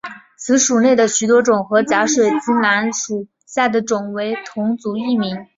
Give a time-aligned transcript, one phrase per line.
[0.35, 5.37] 此属内的许多种与假水晶兰属下的种为同种异名。